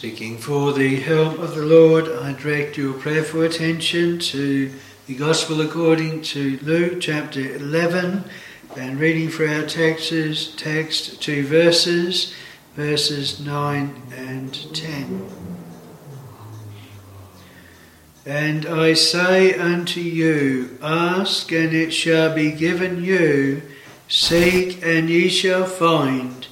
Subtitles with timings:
[0.00, 4.72] Seeking for the help of the Lord, I direct your prayerful attention to
[5.06, 8.24] the Gospel according to Luke chapter 11
[8.76, 12.34] and reading for our texts, text two verses,
[12.74, 15.28] verses 9 and 10.
[18.26, 23.62] And I say unto you, Ask and it shall be given you,
[24.08, 26.48] seek and ye shall find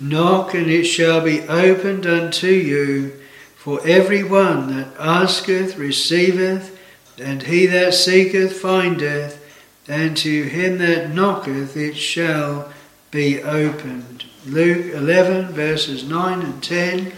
[0.00, 3.12] Knock, and it shall be opened unto you.
[3.56, 6.78] For every one that asketh receiveth,
[7.18, 9.42] and he that seeketh findeth,
[9.88, 12.72] and to him that knocketh it shall
[13.10, 14.24] be opened.
[14.46, 17.12] Luke 11, verses 9 and 10.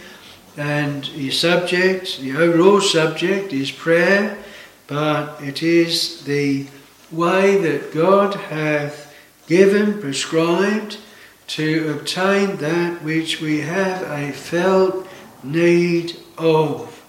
[0.57, 4.39] And the subject, the overall subject, is prayer,
[4.87, 6.67] but it is the
[7.13, 9.15] way that God hath
[9.47, 10.99] given, prescribed,
[11.49, 15.07] to obtain that which we have a felt
[15.43, 17.03] need of.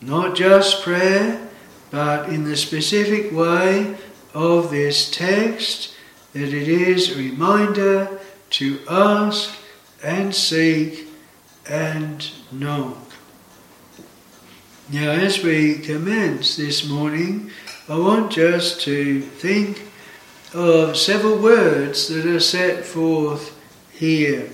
[0.00, 1.48] Not just prayer,
[1.90, 3.96] but in the specific way
[4.34, 5.94] of this text,
[6.32, 9.56] that it is a reminder to ask
[10.02, 11.08] and seek
[11.68, 12.98] and knock.
[14.92, 17.50] Now, as we commence this morning,
[17.88, 19.82] I want just to think
[20.54, 23.60] of several words that are set forth
[23.92, 24.48] here.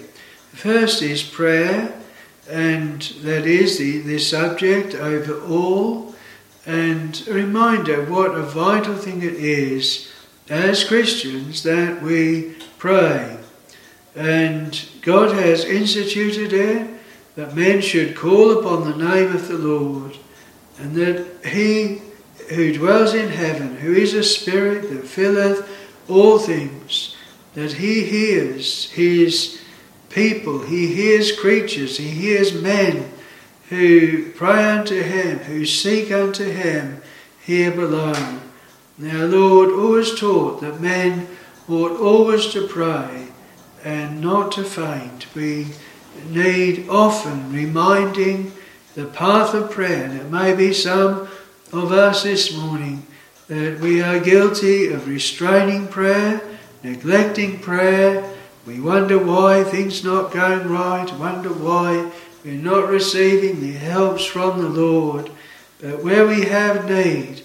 [0.53, 1.95] The first is prayer,
[2.49, 6.15] and that is the, the subject over all,
[6.67, 10.11] and a reminder what a vital thing it is
[10.49, 13.39] as Christians that we pray.
[14.17, 16.91] And God has instituted it
[17.37, 20.17] that men should call upon the name of the Lord,
[20.79, 22.03] and that He
[22.49, 25.69] who dwells in heaven, who is a spirit that filleth
[26.11, 27.17] all things,
[27.55, 29.61] that He hears His
[30.09, 33.11] people, He hears creatures, He hears men
[33.69, 37.01] who pray unto Him, who seek unto Him
[37.45, 38.41] here below.
[38.99, 41.29] Now, Lord always taught that men
[41.69, 43.29] ought always to pray
[43.85, 45.27] and not to faint.
[45.35, 45.69] We
[46.29, 48.53] need often reminding
[48.95, 50.09] the path of prayer.
[50.09, 51.29] There may be some
[51.73, 53.07] of us this morning
[53.51, 56.41] that we are guilty of restraining prayer,
[56.85, 58.33] neglecting prayer.
[58.65, 62.13] We wonder why things not going right, wonder why
[62.45, 65.33] we're not receiving the helps from the Lord.
[65.81, 67.43] But where we have need,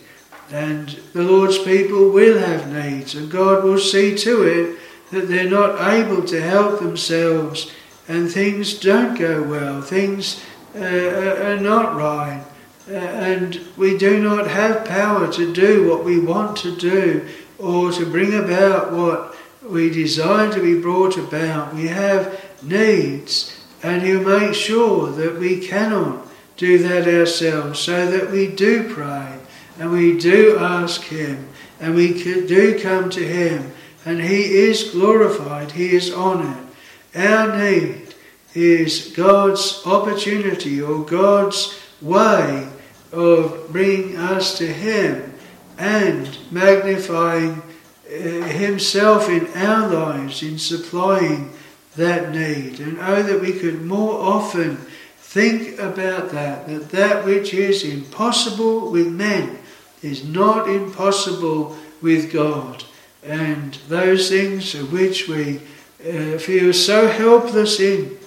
[0.52, 4.78] and the Lord's people will have needs, and God will see to it
[5.10, 7.72] that they're not able to help themselves,
[8.08, 10.40] and things don't go well, things
[10.76, 12.45] uh, are not right.
[12.88, 17.92] Uh, and we do not have power to do what we want to do or
[17.92, 21.74] to bring about what we desire to be brought about.
[21.74, 28.30] We have needs, and He'll make sure that we cannot do that ourselves, so that
[28.30, 29.40] we do pray
[29.80, 33.74] and we do ask Him and we do come to Him,
[34.06, 36.68] and He is glorified, He is honoured.
[37.16, 38.14] Our need
[38.54, 42.70] is God's opportunity or God's way
[43.16, 45.34] of bringing us to Him
[45.78, 47.62] and magnifying
[48.08, 51.52] uh, Himself in our lives in supplying
[51.96, 52.80] that need.
[52.80, 54.78] And oh, that we could more often
[55.18, 59.60] think about that, that that which is impossible with men
[60.02, 62.84] is not impossible with God.
[63.24, 65.62] And those things of which we
[66.08, 68.18] uh, feel so helpless in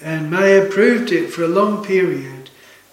[0.00, 2.39] and may have proved it for a long period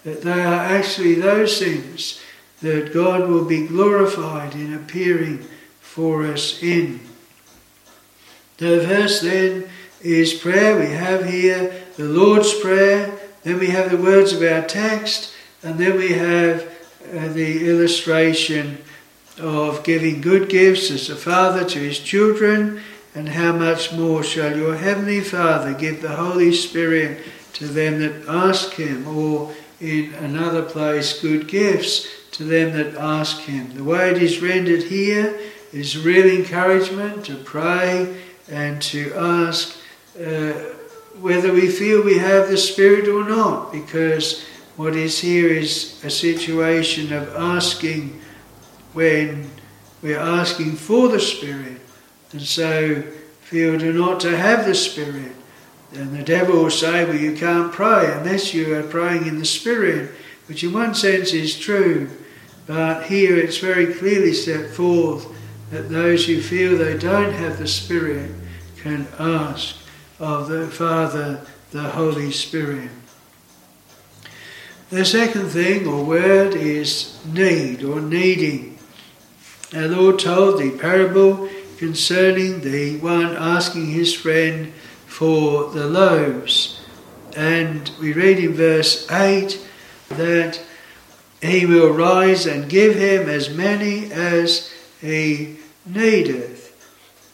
[0.04, 2.20] that they are actually those things
[2.62, 5.46] that God will be glorified in appearing
[5.80, 7.00] for us in.
[8.58, 9.68] The verse then
[10.02, 10.78] is prayer.
[10.78, 15.32] We have here the Lord's Prayer, then we have the words of our text,
[15.62, 16.62] and then we have
[17.12, 18.78] uh, the illustration
[19.40, 22.80] of giving good gifts as a father to his children,
[23.14, 28.28] and how much more shall your heavenly Father give the Holy Spirit to them that
[28.28, 33.74] ask him, or in another place good gifts to them that ask him.
[33.74, 35.38] The way it is rendered here
[35.72, 39.76] is real encouragement to pray and to ask
[40.18, 40.52] uh,
[41.20, 44.44] whether we feel we have the Spirit or not, because
[44.76, 48.20] what is here is a situation of asking
[48.92, 49.50] when
[50.02, 51.80] we're asking for the Spirit,
[52.32, 53.02] and so
[53.40, 55.32] feel to not to have the Spirit.
[55.94, 59.44] And the devil will say, well, you can't pray unless you are praying in the
[59.44, 60.10] Spirit,
[60.46, 62.10] which in one sense is true.
[62.66, 65.26] But here it's very clearly set forth
[65.70, 68.30] that those who feel they don't have the Spirit
[68.76, 69.76] can ask
[70.18, 72.90] of the Father, the Holy Spirit.
[74.90, 78.78] The second thing or word is need or needing.
[79.74, 84.72] Our Lord told the parable concerning the one asking his friend
[85.18, 86.80] for the loaves.
[87.36, 89.66] And we read in verse 8
[90.10, 90.62] that
[91.42, 96.72] he will rise and give him as many as he needeth.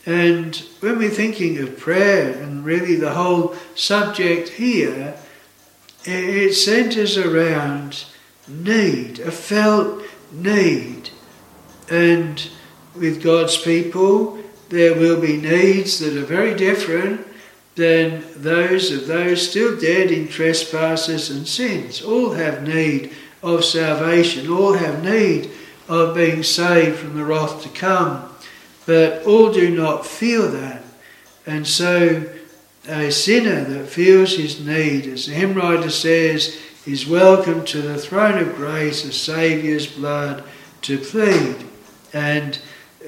[0.06, 5.18] And when we're thinking of prayer and really the whole subject here,
[6.06, 8.06] it centers around
[8.48, 10.02] need, a felt
[10.32, 11.10] need.
[11.90, 12.48] And
[12.96, 14.38] with God's people,
[14.70, 17.26] there will be needs that are very different
[17.76, 22.02] than those of those still dead in trespasses and sins.
[22.02, 23.12] All have need
[23.42, 25.50] of salvation, all have need
[25.88, 28.34] of being saved from the wrath to come,
[28.86, 30.82] but all do not feel that.
[31.46, 32.32] And so
[32.88, 37.98] a sinner that feels his need, as the hymn writer says, is welcome to the
[37.98, 40.44] throne of grace, a Saviour's blood
[40.82, 41.56] to plead.
[42.12, 42.58] And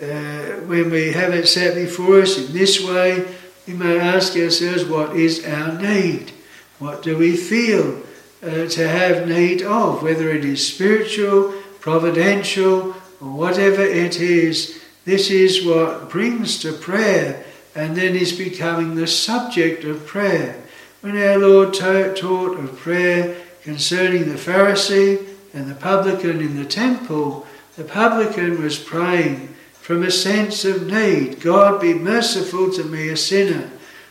[0.03, 3.27] uh, when we have it set before us in this way,
[3.67, 6.33] we may ask ourselves, what is our need?
[6.79, 8.03] What do we feel
[8.43, 10.03] uh, to have need of?
[10.03, 17.45] Whether it is spiritual, providential, or whatever it is, this is what brings to prayer
[17.75, 20.62] and then is becoming the subject of prayer.
[21.01, 27.47] When our Lord taught of prayer concerning the Pharisee and the publican in the temple,
[27.77, 29.56] the publican was praying
[29.87, 33.71] from a sense of need God be merciful to me, a sinner.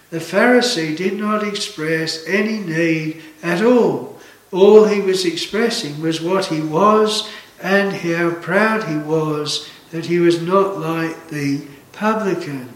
[0.10, 4.18] The Pharisee did not express any need at all.
[4.54, 7.30] All he was expressing was what he was
[7.62, 12.70] and how proud he was that he was not like the publican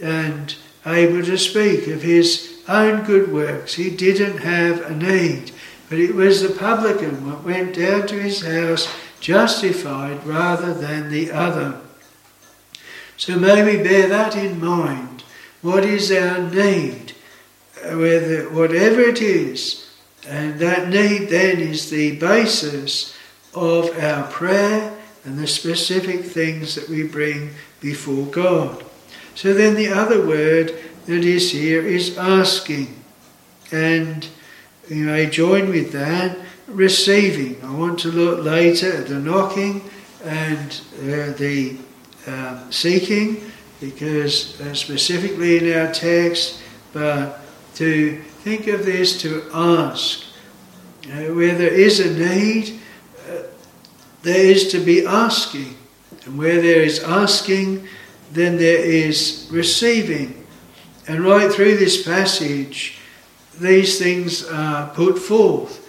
[0.00, 0.54] and
[0.86, 3.74] able to speak of his own good works.
[3.74, 5.50] He didn't have a need,
[5.88, 8.86] but it was the publican that went down to his house
[9.18, 11.80] justified rather than the other.
[13.18, 15.24] So may we bear that in mind.
[15.60, 17.14] What is our need?
[17.82, 19.90] Whether, whatever it is,
[20.26, 23.16] and that need then is the basis
[23.54, 27.50] of our prayer and the specific things that we bring
[27.80, 28.84] before God.
[29.34, 33.02] So then the other word that is here is asking.
[33.72, 34.28] And
[34.88, 36.38] you may join with that,
[36.68, 37.62] receiving.
[37.64, 39.82] I want to look later at the knocking
[40.24, 41.78] and uh, the
[42.28, 46.60] um, seeking, because uh, specifically in our text,
[46.92, 47.40] but
[47.74, 50.24] to think of this to ask.
[51.06, 52.80] Uh, where there is a need,
[53.30, 53.42] uh,
[54.22, 55.74] there is to be asking.
[56.26, 57.88] And where there is asking,
[58.32, 60.46] then there is receiving.
[61.06, 62.98] And right through this passage,
[63.58, 65.86] these things are put forth.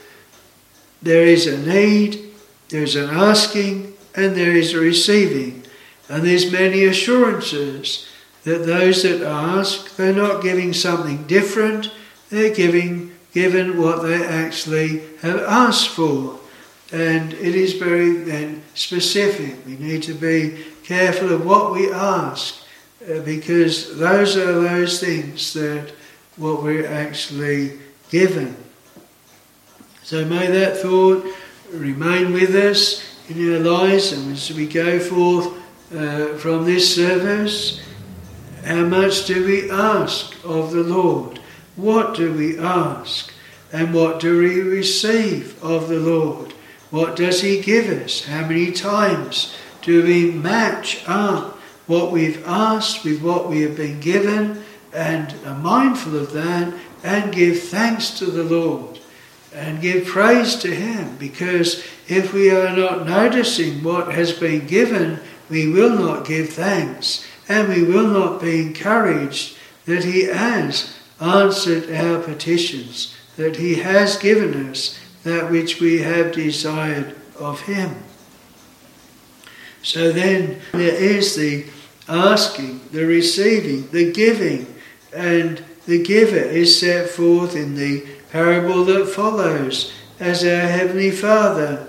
[1.01, 2.31] There is a need,
[2.69, 5.63] there's an asking, and there is a receiving.
[6.10, 8.08] And there's many assurances
[8.44, 11.92] that those that ask, they're not giving something different,
[12.30, 16.40] they're giving given what they actually have asked for.
[16.92, 19.64] And it is very then specific.
[19.66, 22.64] We need to be careful of what we ask
[23.08, 25.94] uh, because those are those things that
[26.38, 27.78] what we're actually
[28.10, 28.56] given.
[30.02, 31.24] So may that thought
[31.72, 35.59] remain with us in our lives and as we go forth
[35.93, 37.81] uh, from this service,
[38.63, 41.39] how much do we ask of the Lord?
[41.75, 43.34] What do we ask?
[43.72, 46.53] And what do we receive of the Lord?
[46.89, 48.25] What does He give us?
[48.25, 54.00] How many times do we match up what we've asked with what we have been
[54.00, 59.00] given and are mindful of that and give thanks to the Lord
[59.53, 65.19] and give praise to Him because if we are not noticing what has been given,
[65.50, 71.89] we will not give thanks and we will not be encouraged that He has answered
[71.94, 78.03] our petitions, that He has given us that which we have desired of Him.
[79.82, 81.65] So then there is the
[82.08, 84.75] asking, the receiving, the giving,
[85.13, 91.88] and the giver is set forth in the parable that follows as our Heavenly Father,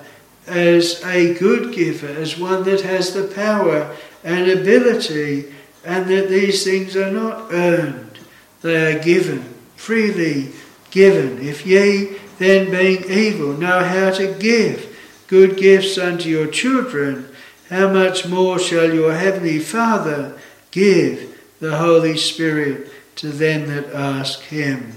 [0.50, 5.52] as a good giver, as one that has the power and ability,
[5.84, 8.18] and that these things are not earned,
[8.60, 9.42] they are given,
[9.76, 10.50] freely
[10.90, 11.46] given.
[11.46, 14.96] If ye then, being evil, know how to give
[15.28, 17.28] good gifts unto your children,
[17.68, 20.38] how much more shall your heavenly Father
[20.70, 24.92] give the Holy Spirit to them that ask him?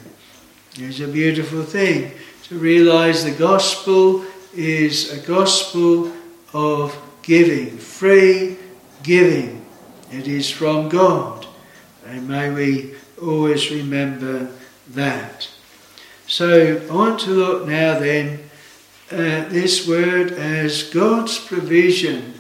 [0.78, 6.12] It's a beautiful thing to realize the gospel is a gospel
[6.54, 8.58] of giving, free
[9.02, 9.66] giving.
[10.12, 11.48] It is from God.
[12.06, 14.52] And may we always remember
[14.90, 15.50] that.
[16.28, 18.50] So I want to look now then
[19.12, 22.34] at this word as God's provision,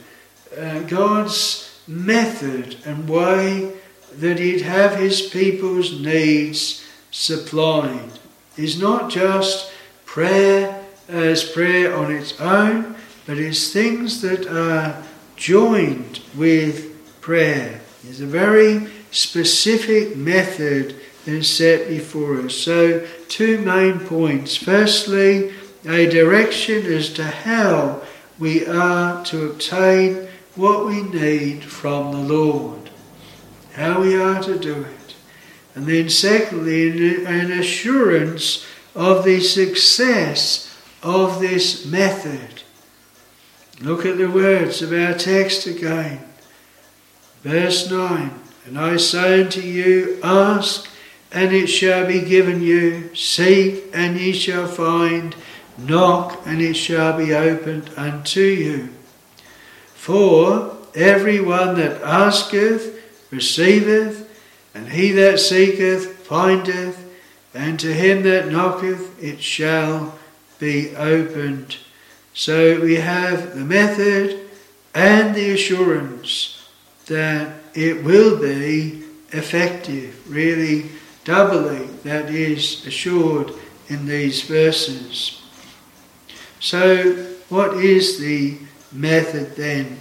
[0.57, 3.73] uh, God's method and way
[4.15, 8.19] that He'd have His people's needs supplied.
[8.55, 9.71] Is not just
[10.05, 10.72] prayer
[11.07, 12.95] as prayer on its own,
[13.25, 15.01] but it's things that are
[15.35, 17.81] joined with prayer.
[18.03, 20.95] There's a very specific method
[21.25, 22.55] that is set before us.
[22.55, 24.55] So, two main points.
[24.55, 25.53] Firstly,
[25.85, 28.01] a direction as to how
[28.39, 32.89] we are to obtain what we need from the Lord,
[33.73, 35.15] how we are to do it.
[35.75, 40.72] And then, secondly, an assurance of the success
[41.03, 42.63] of this method.
[43.81, 46.21] Look at the words of our text again.
[47.41, 48.31] Verse 9
[48.65, 50.89] And I say unto you, Ask,
[51.31, 55.35] and it shall be given you, seek, and ye shall find,
[55.77, 58.89] knock, and it shall be opened unto you.
[59.95, 62.99] For every one that asketh
[63.31, 64.29] receiveth,
[64.73, 66.99] and he that seeketh findeth,
[67.53, 70.17] and to him that knocketh it shall
[70.63, 71.75] be opened.
[72.33, 74.49] So we have the method
[74.95, 76.69] and the assurance
[77.07, 80.89] that it will be effective, really
[81.25, 83.51] doubly that is assured
[83.89, 85.41] in these verses.
[86.61, 87.13] So,
[87.49, 88.57] what is the
[88.93, 89.97] method then?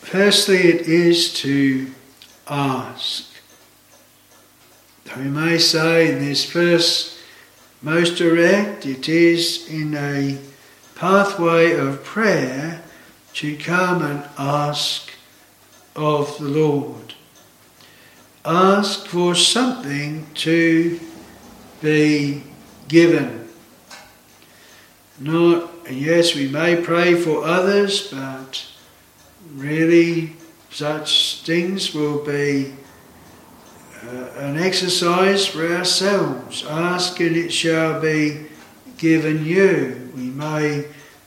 [0.00, 1.88] Firstly, it is to
[2.48, 3.30] ask.
[5.16, 7.15] We may say in this first
[7.82, 10.38] most direct, it is in a
[10.94, 12.82] pathway of prayer
[13.34, 15.12] to come and ask
[15.94, 17.14] of the Lord.
[18.44, 21.00] Ask for something to
[21.82, 22.42] be
[22.88, 23.48] given.
[25.18, 28.66] Not, yes, we may pray for others, but
[29.54, 30.32] really
[30.70, 32.74] such things will be
[34.04, 36.64] uh, an exercise for ourselves.
[36.64, 38.46] Ask and it shall be
[38.98, 40.10] given you.
[40.14, 40.86] We may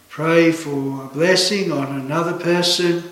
[0.10, 3.04] pray for a blessing on another person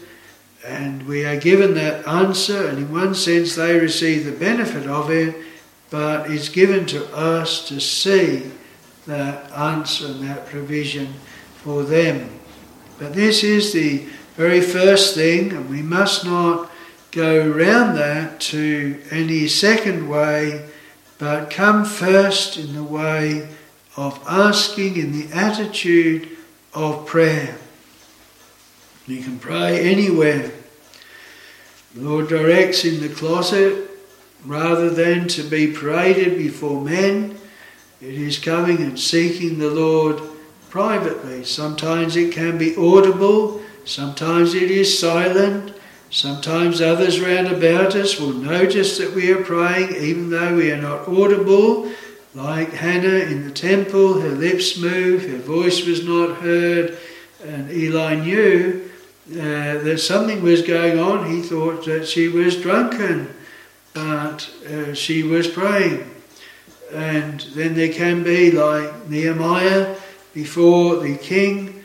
[0.67, 5.09] and we are given that answer, and in one sense they receive the benefit of
[5.09, 5.33] it,
[5.89, 8.51] but it's given to us to see
[9.05, 11.13] that answer and that provision
[11.55, 12.29] for them.
[12.99, 16.69] But this is the very first thing, and we must not
[17.11, 20.67] go round that to any second way,
[21.17, 23.47] but come first in the way
[23.95, 26.29] of asking in the attitude
[26.73, 27.57] of prayer.
[29.07, 30.51] You can pray anywhere.
[31.95, 33.89] The Lord directs in the closet
[34.45, 37.37] rather than to be paraded before men.
[38.01, 40.21] It is coming and seeking the Lord
[40.69, 41.43] privately.
[41.43, 45.73] Sometimes it can be audible, sometimes it is silent,
[46.09, 50.81] Sometimes others round about us will notice that we are praying even though we are
[50.81, 51.91] not audible.
[52.33, 56.97] Like Hannah in the temple, her lips moved, her voice was not heard,
[57.43, 58.89] and Eli knew
[59.31, 61.29] uh, that something was going on.
[61.29, 63.33] He thought that she was drunken,
[63.93, 66.09] but uh, she was praying.
[66.93, 69.95] And then there can be like Nehemiah
[70.33, 71.83] before the king,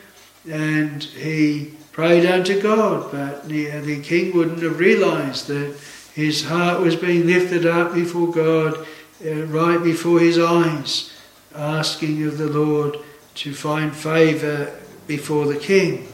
[0.49, 5.77] and he prayed unto God, but the, the king wouldn't have realized that
[6.13, 8.85] his heart was being lifted up before God,
[9.25, 11.13] uh, right before his eyes,
[11.55, 12.97] asking of the Lord
[13.35, 14.75] to find favour
[15.07, 16.07] before the king.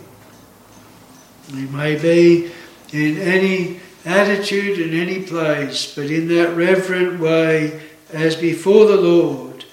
[1.53, 2.51] We may be
[2.91, 7.81] in any attitude in any place, but in that reverent way
[8.12, 9.65] as before the Lord,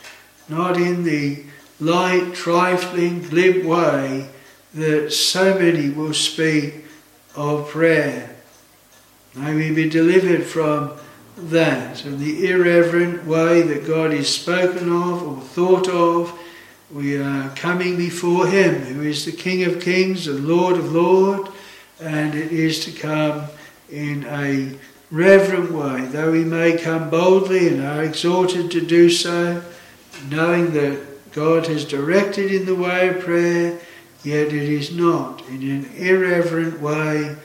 [0.48, 1.44] not in the
[1.80, 4.30] light, trifling, glib way
[4.75, 6.85] that so many will speak
[7.35, 8.37] of prayer.
[9.35, 10.92] May we be delivered from
[11.37, 16.38] that and the irreverent way that God is spoken of or thought of.
[16.90, 21.50] We are coming before Him, who is the King of Kings and Lord of Lords,
[22.00, 23.44] and it is to come
[23.90, 24.76] in a
[25.11, 29.62] reverent way, though we may come boldly and are exhorted to do so,
[30.30, 33.78] knowing that God has directed in the way of prayer
[34.26, 37.37] yet it is not in an irreverent way,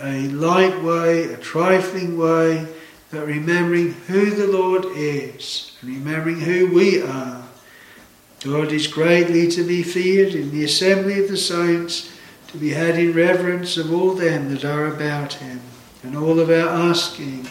[0.00, 2.64] a light way, a trifling way,
[3.10, 7.42] but remembering who the Lord is, and remembering who we are,
[8.44, 12.16] God is greatly to be feared in the assembly of the saints,
[12.48, 15.60] to be had in reverence of all them that are about him.
[16.04, 17.48] And all of our asking,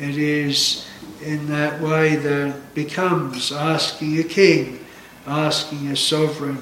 [0.00, 0.84] it is
[1.22, 4.84] in that way that becomes asking a king,
[5.26, 6.58] asking a sovereign.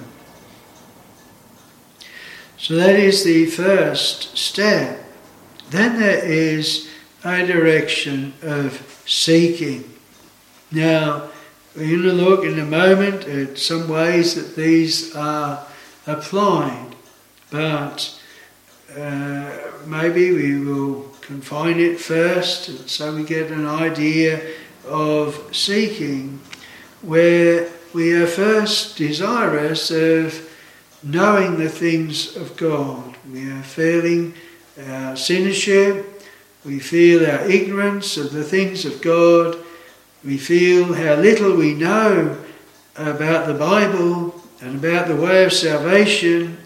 [2.59, 5.05] So that is the first step.
[5.71, 6.89] Then there is
[7.25, 9.85] a direction of seeking.
[10.73, 11.31] Now,
[11.77, 15.65] we're going to look in a moment at some ways that these are
[16.09, 16.97] applied,
[17.51, 18.21] but
[18.97, 19.51] uh,
[19.87, 24.41] maybe we will confine it first so we get an idea
[24.87, 26.41] of seeking
[27.03, 30.48] where we are first desirous of
[31.03, 33.17] knowing the things of God.
[33.33, 34.35] We are feeling
[34.79, 36.05] uh, our sinnership,
[36.65, 39.57] we feel our ignorance of the things of God,
[40.25, 42.37] we feel how little we know
[42.97, 46.59] about the Bible and about the way of salvation,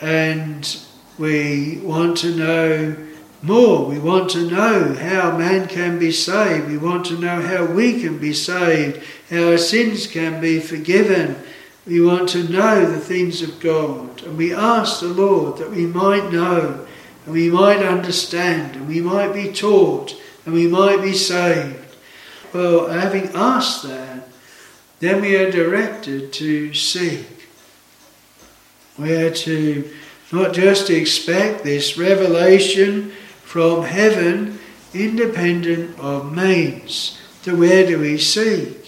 [0.00, 0.78] and
[1.18, 2.96] we want to know
[3.42, 3.86] more.
[3.86, 6.66] We want to know how man can be saved.
[6.66, 11.36] We want to know how we can be saved, how our sins can be forgiven.
[11.86, 14.22] We want to know the things of God.
[14.22, 16.86] And we ask the Lord that we might know
[17.24, 20.14] and we might understand and we might be taught
[20.44, 21.96] and we might be saved.
[22.52, 24.28] Well, having asked that,
[25.00, 27.48] then we are directed to seek.
[28.98, 29.90] We are to
[30.32, 33.10] not just expect this revelation
[33.42, 34.58] from heaven
[34.94, 37.18] independent of means.
[37.42, 38.83] To where do we seek?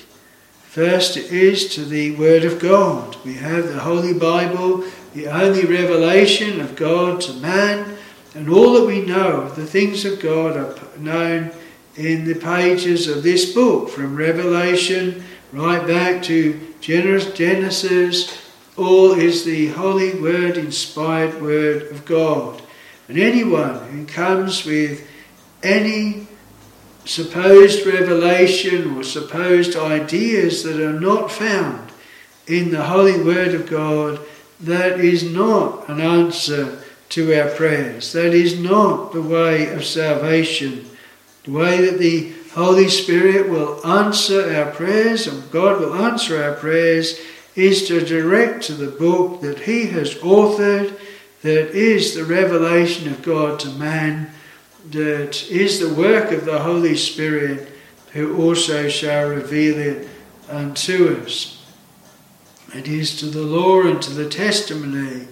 [0.77, 3.17] First it is to the Word of God.
[3.25, 7.97] We have the Holy Bible, the only revelation of God to man,
[8.35, 11.51] and all that we know the things of God are known
[11.95, 18.39] in the pages of this book, from Revelation right back to Genesis.
[18.77, 22.61] All is the holy word, inspired word of God.
[23.09, 25.09] And anyone who comes with
[25.63, 26.26] any
[27.07, 31.91] supposed revelation or supposed ideas that are not found
[32.47, 34.21] in the holy word of God,
[34.61, 38.13] that is not an answer to our prayers.
[38.13, 40.87] That is not the way of salvation.
[41.45, 46.55] The way that the Holy Spirit will answer our prayers and God will answer our
[46.55, 47.21] prayers
[47.55, 50.99] is to direct to the book that He has authored,
[51.43, 54.31] that is the revelation of God to man,
[54.91, 57.69] that is the work of the Holy Spirit,
[58.13, 60.09] who also shall reveal it
[60.49, 61.65] unto us.
[62.75, 65.29] It is to the law and to the testimony.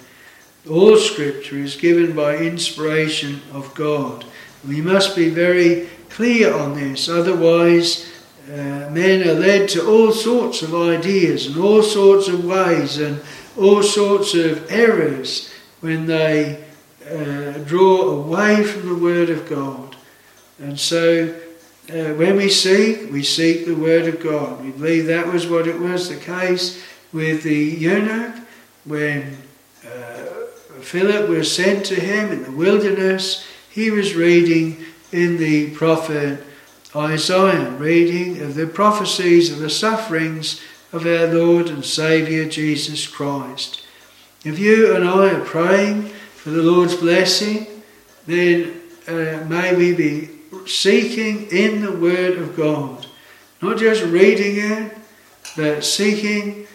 [0.69, 4.25] All scripture is given by inspiration of God.
[4.67, 8.11] We must be very clear on this, otherwise,
[8.47, 13.21] uh, men are led to all sorts of ideas and all sorts of ways and
[13.57, 16.63] all sorts of errors when they
[17.07, 19.97] uh, draw away from the Word of God.
[20.59, 21.35] And so,
[21.91, 24.65] uh, when we seek, we seek the Word of God.
[24.65, 28.35] We believe that was what it was the case with the eunuch
[28.85, 29.37] when
[29.85, 30.25] uh,
[30.81, 33.47] Philip was sent to him in the wilderness.
[33.71, 36.41] He was reading in the prophet
[36.97, 40.61] Isaiah, reading of the prophecies of the sufferings
[40.93, 43.85] of our Lord and Saviour Jesus Christ.
[44.45, 46.13] If you and I are praying
[46.45, 47.67] for the Lord's blessing,
[48.27, 48.79] then
[49.09, 50.29] uh, may we be
[50.67, 53.07] seeking in the Word of God,
[53.63, 54.95] not just reading it,
[55.57, 56.67] but seeking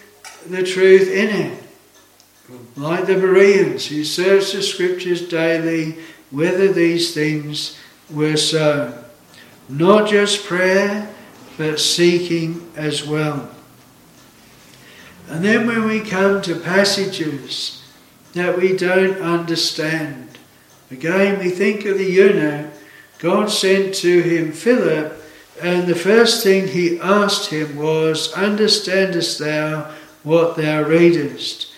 [0.48, 1.62] the truth in it.
[2.74, 5.98] Like the Bereans who search the Scriptures daily,
[6.32, 7.78] whether these things
[8.12, 9.04] were so.
[9.68, 11.14] Not just prayer,
[11.56, 13.48] but seeking as well.
[15.28, 17.79] And then when we come to passages
[18.34, 20.38] that we don't understand,
[20.90, 22.70] again we think of the eunuch,
[23.18, 25.20] God sent to him Philip,
[25.62, 31.72] and the first thing he asked him was, Understandest thou what thou readest?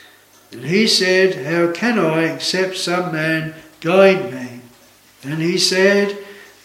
[0.53, 4.61] And he said, How can I, except some man guide me?
[5.25, 6.17] And he said,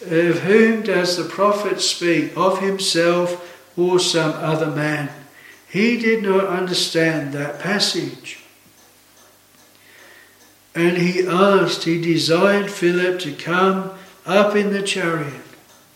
[0.01, 2.37] Of whom does the prophet speak?
[2.37, 5.09] Of himself or some other man?
[5.69, 8.43] He did not understand that passage.
[10.77, 13.89] And he asked, he desired Philip to come
[14.27, 15.41] up in the chariot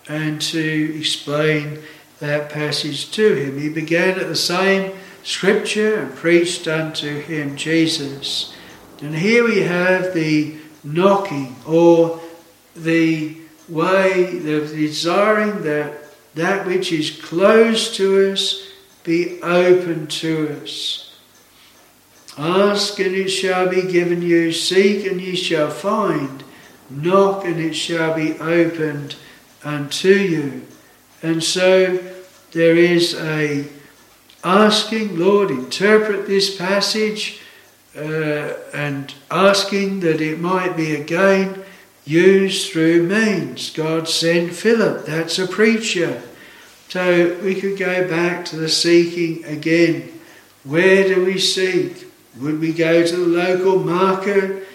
[0.10, 1.84] and to explain
[2.18, 3.60] that passage to him.
[3.60, 8.56] He began at the same scripture and preached unto him Jesus.
[9.04, 12.20] And here we have the knocking or
[12.76, 13.38] the
[13.70, 15.94] way of desiring that
[16.34, 18.68] that which is closed to us
[19.04, 21.11] be open to us.
[22.42, 26.44] Ask and it shall be given you, seek and ye shall find,
[26.90, 29.16] knock and it shall be opened
[29.64, 30.66] unto you.
[31.22, 32.00] And so
[32.52, 33.68] there is a
[34.44, 37.42] asking, Lord, interpret this passage,
[37.96, 41.64] uh, and asking that it might be again
[42.06, 43.70] used through means.
[43.70, 46.24] God sent Philip, that's a preacher.
[46.90, 50.12] So we could go back to the seeking again.
[50.64, 52.11] Where do we seek?
[52.40, 54.68] Would we go to the local market?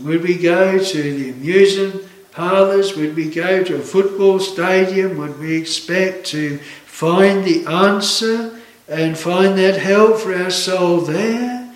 [0.00, 2.96] Would we go to the amusement parlours?
[2.96, 5.18] Would we go to a football stadium?
[5.18, 11.74] Would we expect to find the answer and find that help for our soul there?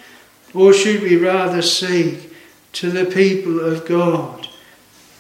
[0.54, 2.34] Or should we rather seek
[2.72, 4.48] to the people of God,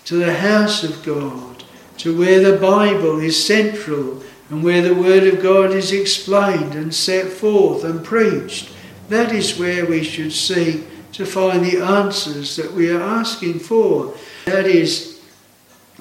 [0.06, 1.64] to the house of God,
[1.98, 6.94] to where the Bible is central and where the Word of God is explained and
[6.94, 8.70] set forth and preached?
[9.08, 14.14] That is where we should seek to find the answers that we are asking for.
[14.46, 15.20] That is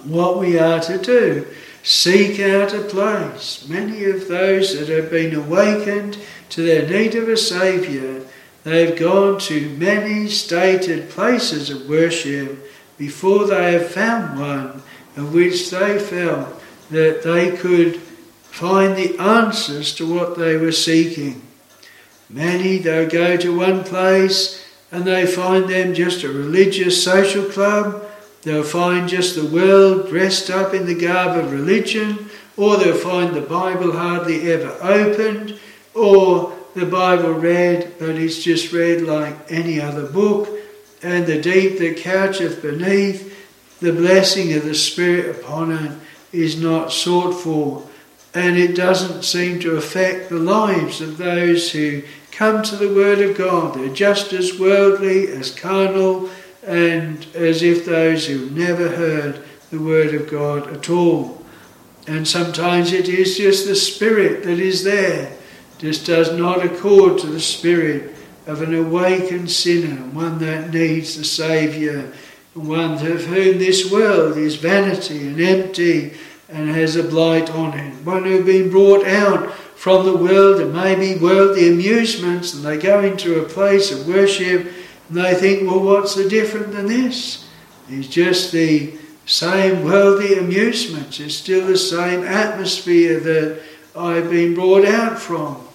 [0.03, 1.47] what we are to do.
[1.83, 3.67] Seek out a place.
[3.69, 6.17] Many of those that have been awakened
[6.49, 8.21] to their need of a Saviour,
[8.63, 14.81] they've gone to many stated places of worship before they have found one
[15.15, 21.44] of which they felt that they could find the answers to what they were seeking.
[22.29, 28.05] Many, they'll go to one place and they find them just a religious social club.
[28.43, 33.35] They'll find just the world dressed up in the garb of religion, or they'll find
[33.35, 35.59] the Bible hardly ever opened,
[35.93, 40.47] or the Bible read, but it's just read like any other book,
[41.01, 43.33] and the deep that coucheth beneath,
[43.79, 45.91] the blessing of the Spirit upon it
[46.31, 47.87] is not sought for,
[48.35, 53.21] and it doesn't seem to affect the lives of those who come to the Word
[53.21, 53.75] of God.
[53.75, 56.29] They're just as worldly, as carnal,
[56.67, 61.43] and as if those who have never heard the word of God at all.
[62.07, 65.35] And sometimes it is just the spirit that is there,
[65.77, 68.15] just does not accord to the spirit
[68.47, 72.11] of an awakened sinner, one that needs the Saviour,
[72.53, 76.13] one of whom this world is vanity and empty
[76.49, 78.05] and has a blight on him.
[78.05, 82.77] one who has been brought out from the world and maybe worldly amusements and they
[82.77, 84.71] go into a place of worship
[85.09, 87.47] and they think, well, what's the different than this?
[87.89, 91.19] It's just the same worldly amusements.
[91.19, 93.61] It's still the same atmosphere that
[93.95, 95.67] I've been brought out from.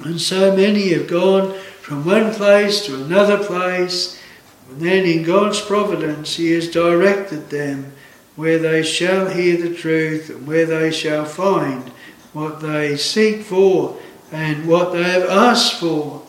[0.00, 4.20] And so many have gone from one place to another place,
[4.68, 7.92] and then in God's providence, He has directed them
[8.36, 11.90] where they shall hear the truth and where they shall find
[12.32, 13.96] what they seek for
[14.32, 16.22] and what they have asked for.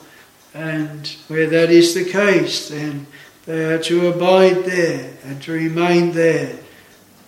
[0.53, 3.07] And where that is the case, then
[3.45, 6.57] they are to abide there and to remain there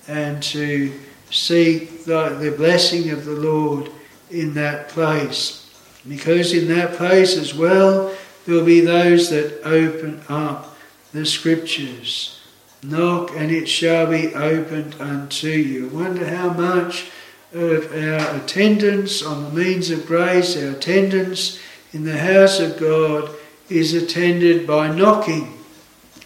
[0.07, 0.93] and to
[1.29, 3.91] seek the, the blessing of the Lord
[4.29, 5.69] in that place.
[6.07, 10.77] Because in that place as well, there will be those that open up
[11.11, 12.36] the scriptures.
[12.83, 15.89] Knock and it shall be opened unto you.
[15.89, 17.09] Wonder how much
[17.53, 21.59] of our attendance on the means of grace, our attendance
[21.93, 23.31] in the house of God
[23.69, 25.57] is attended by knocking,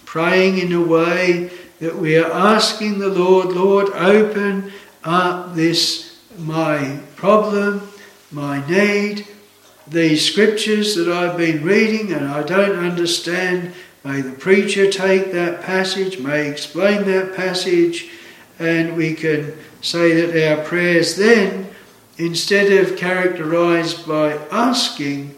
[0.05, 4.71] praying in a way that we are asking the Lord, Lord, open
[5.03, 7.87] up this my problem,
[8.31, 9.27] my need,
[9.87, 13.73] these scriptures that I've been reading and I don't understand.
[14.03, 18.09] May the preacher take that passage, may explain that passage,
[18.57, 21.69] and we can say that our prayers then,
[22.17, 25.35] instead of characterized by asking,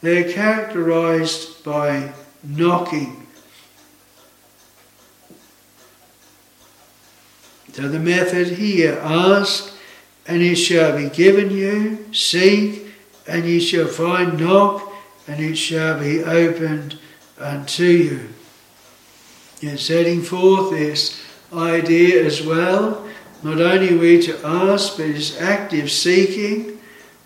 [0.00, 3.26] they're characterized by knocking.
[7.72, 9.74] So the method here ask,
[10.26, 12.86] and it shall be given you, seek,
[13.26, 14.90] and ye shall find, knock,
[15.28, 16.98] and it shall be opened
[17.38, 18.28] unto you.
[19.62, 21.22] In setting forth this
[21.52, 23.06] idea as well,
[23.42, 26.78] not only are we to ask, but it's active seeking,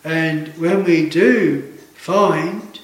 [0.05, 1.63] and when we do
[1.95, 2.81] find,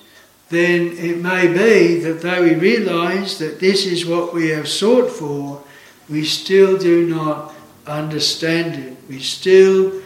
[0.48, 5.10] then it may be that though we realize that this is what we have sought
[5.10, 5.62] for,
[6.08, 7.52] we still do not
[7.86, 8.96] understand it.
[9.08, 10.02] We still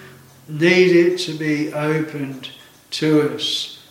[0.48, 2.50] need it to be opened
[2.92, 3.87] to us.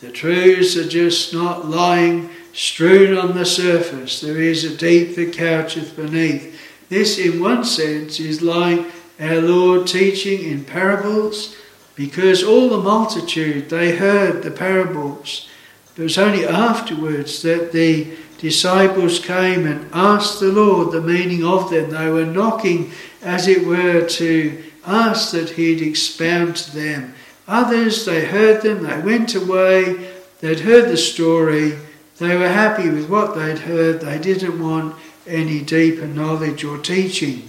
[0.00, 4.20] The truths are just not lying strewn on the surface.
[4.20, 6.58] There is a deep that coucheth beneath.
[6.88, 8.86] This, in one sense, is like
[9.18, 11.56] our Lord teaching in parables
[11.94, 15.48] because all the multitude, they heard the parables.
[15.96, 21.70] It was only afterwards that the disciples came and asked the Lord the meaning of
[21.70, 21.90] them.
[21.90, 27.14] They were knocking, as it were, to ask that He'd expound to them.
[27.46, 31.78] Others, they heard them, they went away, they'd heard the story,
[32.22, 37.48] they were happy with what they'd heard, they didn't want any deeper knowledge or teaching.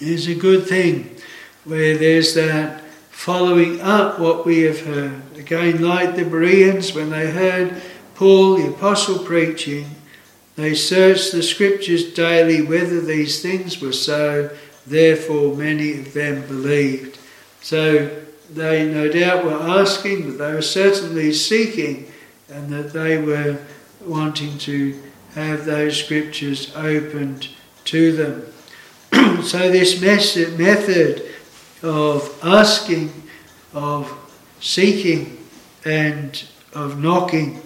[0.00, 1.16] It's a good thing
[1.64, 5.22] where there's that following up what we have heard.
[5.36, 7.82] Again, like the Bereans, when they heard
[8.14, 9.86] Paul the Apostle preaching,
[10.56, 14.50] they searched the scriptures daily whether these things were so,
[14.86, 17.18] therefore many of them believed.
[17.60, 18.10] So
[18.50, 22.10] they no doubt were asking, but they were certainly seeking,
[22.48, 23.58] and that they were
[24.04, 25.00] wanting to
[25.34, 27.48] have those scriptures opened
[27.84, 29.42] to them.
[29.42, 31.28] so, this method
[31.82, 33.12] of asking,
[33.72, 34.12] of
[34.60, 35.46] seeking,
[35.84, 37.62] and of knocking.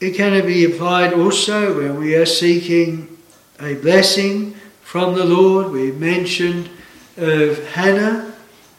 [0.00, 3.16] It can be applied also when we are seeking
[3.60, 5.72] a blessing from the Lord.
[5.72, 6.68] We mentioned
[7.16, 8.34] of Hannah,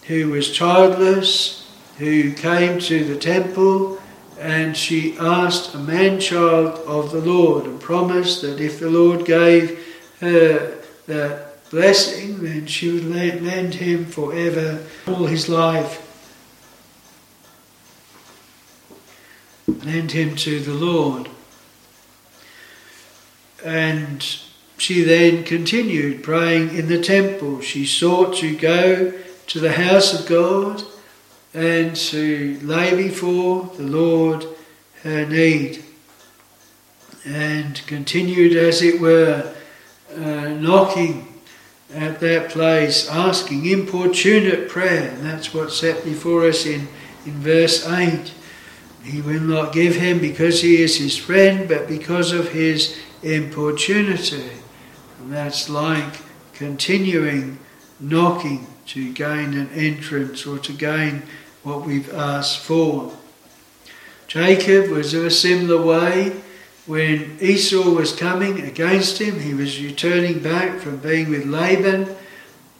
[0.08, 1.65] who was childless,
[1.98, 4.02] who came to the temple,
[4.40, 9.26] and she asked a man child of the Lord and promised that if the Lord
[9.26, 9.80] gave
[10.20, 16.02] her that blessing, then she would lend him forever all his life.
[19.68, 21.30] Lend him to the Lord.
[23.64, 24.22] And
[24.78, 27.62] she then continued praying in the temple.
[27.62, 29.14] She sought to go
[29.48, 30.84] to the house of God
[31.56, 34.46] and to lay before the Lord
[35.04, 35.84] her need.
[37.26, 39.56] And continued, as it were,
[40.14, 41.42] uh, knocking
[41.94, 45.12] at that place asking importunate prayer.
[45.12, 46.88] And that's what's set before us in,
[47.26, 48.34] in verse 8.
[49.04, 54.50] He will not give him because he is his friend, but because of his importunity.
[55.20, 56.22] And that's like
[56.54, 57.60] continuing
[58.00, 61.24] knocking to gain an entrance or to gain
[61.66, 63.12] what we've asked for.
[64.28, 66.30] Jacob was of a similar way.
[66.86, 72.16] When Esau was coming against him, he was returning back from being with Laban,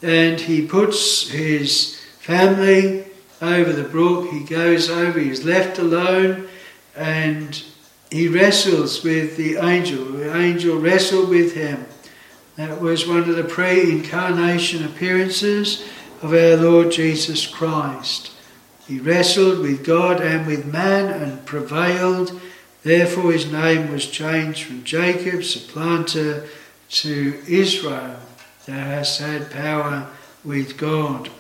[0.04, 3.08] and he puts his family
[3.42, 4.30] over the brook.
[4.30, 6.48] He goes over, he's left alone,
[6.96, 7.64] and
[8.12, 10.06] he wrestles with the angel.
[10.06, 11.88] The angel wrestled with him.
[12.56, 15.90] That was one of the pre incarnation appearances
[16.22, 18.35] of our Lord Jesus Christ.
[18.88, 22.40] He wrestled with God and with man and prevailed
[22.86, 26.48] Therefore, his name was changed from Jacob, supplanter,
[26.88, 28.20] to Israel,
[28.68, 30.08] thou hast had power
[30.44, 31.32] with God.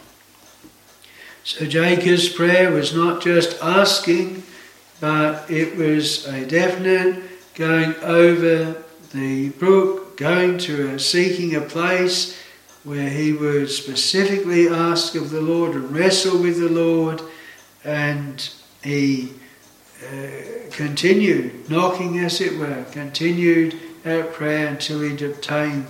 [1.44, 4.42] So Jacob's prayer was not just asking,
[5.00, 12.42] but it was a definite going over the brook, going to a seeking a place
[12.84, 17.22] where he would specifically ask of the Lord and wrestle with the Lord,
[17.86, 18.50] and
[18.84, 19.32] he
[20.04, 20.28] uh,
[20.72, 25.88] continued, knocking as it were, continued at prayer until he'd obtained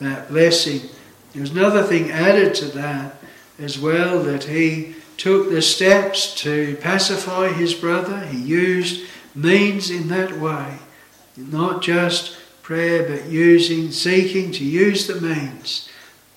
[0.00, 0.88] that blessing.
[1.32, 3.16] There was another thing added to that
[3.58, 8.26] as well that he took the steps to pacify his brother.
[8.26, 10.78] He used means in that way,
[11.36, 15.88] not just prayer, but using, seeking to use the means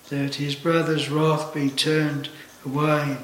[0.10, 2.30] that his brother's wrath be turned
[2.66, 3.18] away.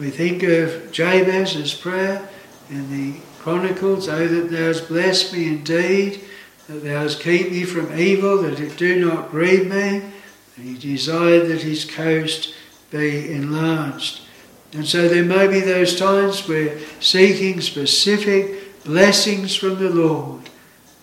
[0.00, 2.26] We think of Jabez's prayer
[2.70, 6.22] in the Chronicles, Oh, that thou hast blessed me indeed,
[6.68, 10.00] that thou hast kept me from evil, that it do not grieve me.
[10.56, 12.54] And he desired that his coast
[12.90, 14.22] be enlarged.
[14.72, 20.48] And so there may be those times where seeking specific blessings from the Lord,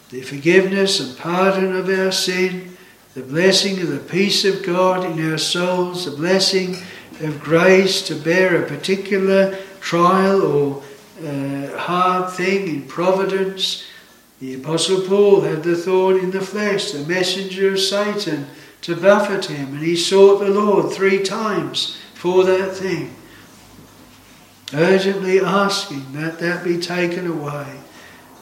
[0.09, 2.75] the forgiveness and pardon of our sin,
[3.13, 6.77] the blessing of the peace of God in our souls, the blessing
[7.21, 10.83] of grace to bear a particular trial or
[11.23, 13.85] uh, hard thing in providence.
[14.39, 18.47] The Apostle Paul had the thorn in the flesh, the messenger of Satan,
[18.81, 23.15] to buffet him, and he sought the Lord three times for that thing,
[24.73, 27.79] urgently asking that that be taken away.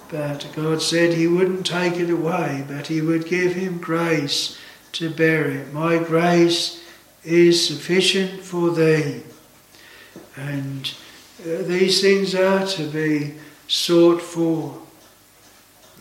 [0.09, 4.57] But God said He wouldn't take it away, but He would give him grace
[4.93, 5.73] to bear it.
[5.73, 6.81] My grace
[7.25, 9.23] is sufficient for thee.
[10.35, 10.93] And
[11.41, 13.33] uh, these things are to be
[13.67, 14.79] sought for.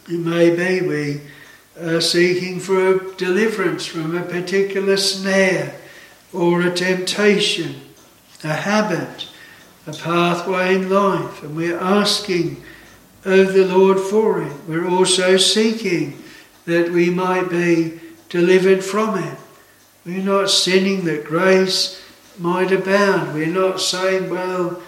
[0.09, 1.21] It may be we
[1.81, 5.81] are seeking for a deliverance from a particular snare
[6.33, 7.81] or a temptation
[8.45, 9.29] a habit,
[9.87, 12.63] a pathway in life, and we're asking
[13.25, 14.53] of the Lord for it.
[14.69, 16.23] We're also seeking
[16.67, 19.39] that we might be delivered from it.
[20.05, 22.03] We're not sinning that grace
[22.39, 23.33] might abound.
[23.33, 24.83] We're not saying, well,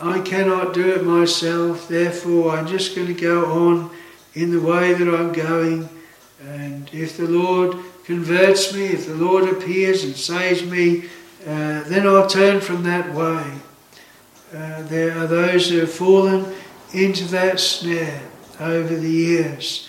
[0.00, 3.90] I cannot do it myself, therefore I'm just going to go on
[4.34, 5.88] in the way that I'm going.
[6.42, 11.04] And if the Lord converts me, if the Lord appears and saves me,
[11.46, 13.52] uh, then I'll turn from that way.
[14.54, 16.54] Uh, there are those who have fallen
[16.92, 18.22] into that snare
[18.60, 19.88] over the years.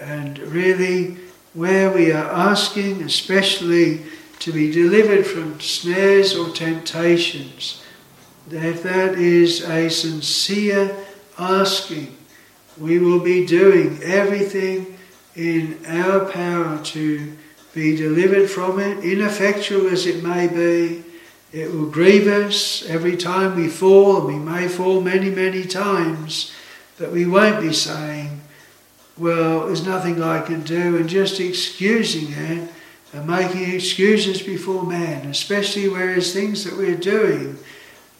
[0.00, 1.18] And really,
[1.54, 4.02] where we are asking, especially
[4.38, 7.82] to be delivered from snares or temptations,
[8.50, 10.94] if that is a sincere
[11.38, 12.16] asking,
[12.78, 14.98] we will be doing everything
[15.36, 17.36] in our power to
[17.72, 21.02] be delivered from it, ineffectual as it may be.
[21.52, 26.52] It will grieve us every time we fall, and we may fall many, many times,
[26.98, 28.41] but we won't be saying,
[29.22, 32.68] Well, there's nothing I can do, and just excusing it
[33.12, 37.56] and making excuses before man, especially where there's things that we're doing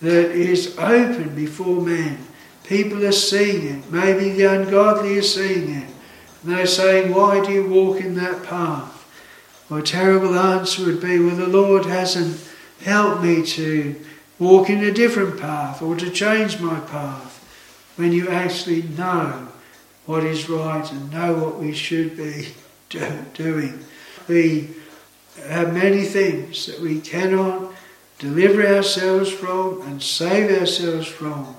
[0.00, 2.18] that is open before man.
[2.62, 3.90] People are seeing it.
[3.90, 5.88] Maybe the ungodly are seeing it.
[6.44, 9.04] And they're saying, Why do you walk in that path?
[9.68, 12.40] My terrible answer would be, Well, the Lord hasn't
[12.80, 13.96] helped me to
[14.38, 17.40] walk in a different path or to change my path.
[17.96, 19.48] When you actually know
[20.06, 22.48] what is right and know what we should be
[23.34, 23.84] doing.
[24.28, 24.70] We
[25.46, 27.72] have many things that we cannot
[28.18, 31.56] deliver ourselves from and save ourselves from.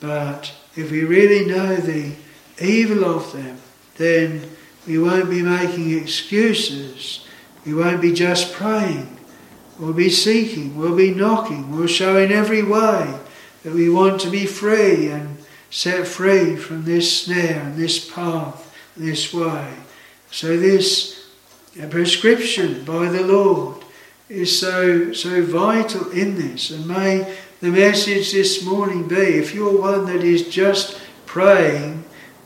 [0.00, 2.12] But if we really know the
[2.60, 3.58] evil of them,
[3.96, 4.50] then
[4.86, 7.26] we won't be making excuses.
[7.64, 9.18] We won't be just praying.
[9.78, 10.76] We'll be seeking.
[10.76, 11.76] We'll be knocking.
[11.76, 13.14] We'll show in every way
[13.62, 15.37] that we want to be free and
[15.70, 19.74] set free from this snare and this path, this way.
[20.30, 21.28] So this
[21.90, 23.84] prescription by the Lord
[24.28, 26.70] is so, so vital in this.
[26.70, 32.04] And may the message this morning be if you're one that is just praying,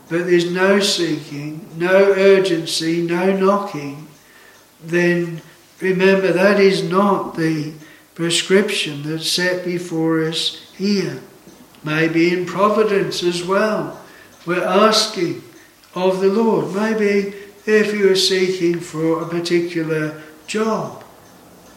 [0.09, 4.07] but there's no seeking, no urgency, no knocking,
[4.83, 5.41] then
[5.79, 7.73] remember that is not the
[8.15, 11.21] prescription that's set before us here.
[11.83, 13.99] Maybe in providence as well.
[14.45, 15.43] We're asking
[15.95, 16.73] of the Lord.
[16.73, 17.33] Maybe
[17.65, 21.03] if you are seeking for a particular job,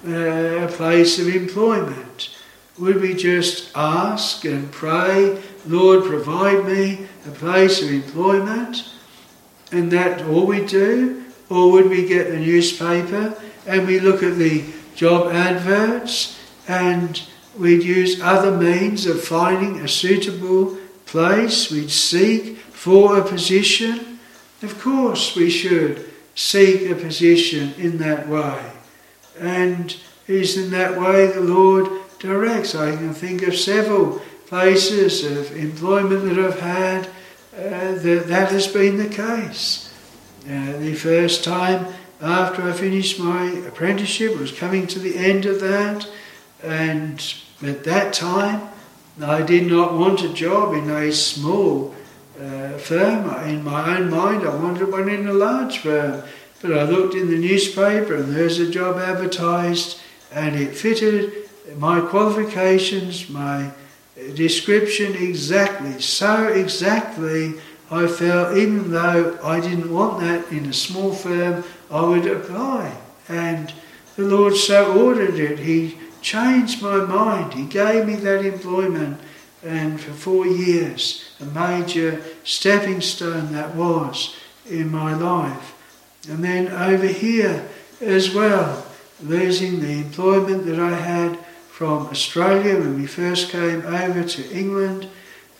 [0.06, 2.36] uh, a place of employment?
[2.78, 8.92] Would we just ask and pray, Lord, provide me a place of employment?
[9.72, 11.24] And that all we do?
[11.48, 13.34] Or would we get the newspaper
[13.66, 14.64] and we look at the
[14.94, 16.38] job adverts
[16.68, 17.22] and
[17.58, 21.70] we'd use other means of finding a suitable place?
[21.70, 24.18] We'd seek for a position?
[24.62, 28.72] Of course, we should seek a position in that way.
[29.38, 31.88] And it is in that way the Lord
[32.18, 32.74] directs.
[32.74, 37.06] I can think of several places of employment that I've had
[37.56, 39.92] uh, that that has been the case.
[40.44, 41.86] Uh, the first time
[42.20, 46.08] after I finished my apprenticeship was coming to the end of that,
[46.62, 48.68] and at that time
[49.22, 51.94] I did not want a job in a small
[52.38, 53.30] uh, firm.
[53.48, 56.22] In my own mind, I wanted one in a large firm.
[56.60, 60.00] But I looked in the newspaper and there's a job advertised
[60.32, 63.70] and it fitted my qualifications, my
[64.34, 66.00] description exactly.
[66.00, 67.54] So exactly
[67.90, 72.96] I felt, even though I didn't want that in a small firm, I would apply.
[73.28, 73.72] And
[74.16, 75.58] the Lord so ordered it.
[75.60, 77.54] He changed my mind.
[77.54, 79.20] He gave me that employment.
[79.62, 84.34] And for four years, a major stepping stone that was
[84.68, 85.74] in my life.
[86.28, 87.68] And then over here
[88.00, 88.84] as well,
[89.22, 91.38] losing the employment that I had
[91.70, 95.08] from Australia when we first came over to England,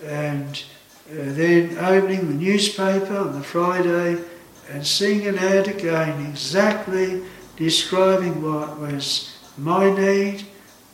[0.05, 0.65] and
[1.11, 4.21] uh, then opening the newspaper on the Friday
[4.69, 7.23] and seeing an ad again exactly
[7.57, 10.45] describing what was my need,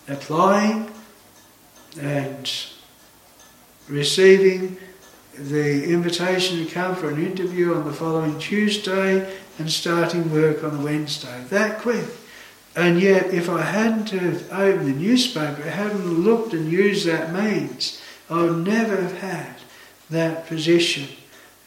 [0.09, 0.90] applying
[2.00, 2.50] and
[3.88, 4.76] receiving
[5.34, 10.80] the invitation to come for an interview on the following Tuesday and starting work on
[10.80, 11.44] a Wednesday.
[11.48, 12.05] That quick.
[12.74, 18.00] And yet, if I hadn't have opened the newspaper, hadn't looked and used that means,
[18.30, 19.57] I would never have had
[20.09, 21.09] that position.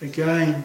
[0.02, 0.64] Again,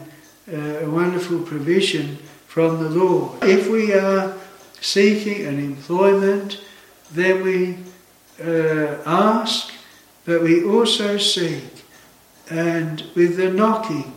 [0.51, 2.16] uh, a wonderful provision
[2.47, 3.45] from the Lord.
[3.45, 4.37] If we are
[4.81, 6.64] seeking an employment,
[7.13, 7.79] then we
[8.43, 9.73] uh, ask,
[10.25, 11.85] but we also seek.
[12.49, 14.13] And with the knocking,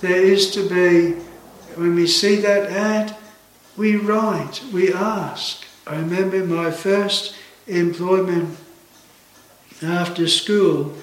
[0.00, 1.12] there is to be,
[1.74, 3.16] when we see that ad,
[3.76, 5.64] we write, we ask.
[5.86, 7.34] I remember my first
[7.66, 8.56] employment
[9.82, 10.94] after school,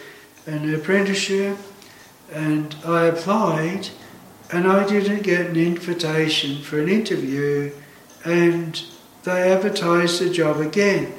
[0.46, 1.58] an apprenticeship,
[2.32, 3.90] and I applied
[4.52, 7.72] and I didn't get an invitation for an interview
[8.24, 8.84] and
[9.26, 11.14] they advertised the job again.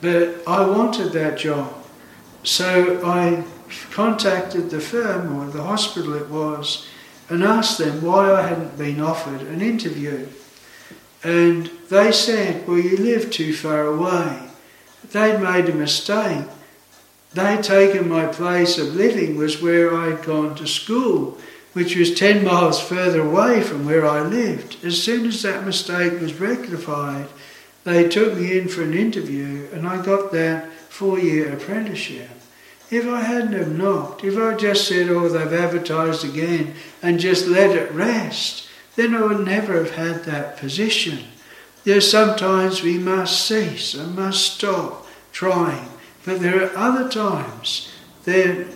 [0.00, 1.72] But I wanted that job.
[2.42, 3.44] So I
[3.90, 6.88] contacted the firm or the hospital it was
[7.28, 10.26] and asked them why I hadn't been offered an interview.
[11.22, 14.48] And they said, Well, you live too far away.
[15.10, 16.46] They'd made a mistake.
[17.34, 21.36] They'd taken my place of living was where I'd gone to school,
[21.78, 24.84] which was 10 miles further away from where I lived.
[24.84, 27.28] As soon as that mistake was rectified,
[27.84, 32.30] they took me in for an interview and I got that four year apprenticeship.
[32.90, 37.46] If I hadn't have knocked, if I just said, oh, they've advertised again and just
[37.46, 41.26] let it rest, then I would never have had that position.
[41.84, 45.90] There's sometimes we must cease and must stop trying,
[46.24, 47.92] but there are other times
[48.24, 48.66] that